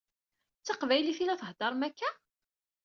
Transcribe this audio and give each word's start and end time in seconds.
D 0.61 0.63
taqbaylit 0.67 1.19
i 1.23 1.25
la 1.25 1.39
theddṛem 1.41 1.81
akka? 1.87 2.09